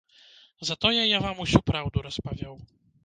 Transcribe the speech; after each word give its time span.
Затое 0.69 1.03
я 1.05 1.19
вам 1.25 1.43
усю 1.45 1.61
праўду 1.69 2.03
распавёў. 2.07 2.55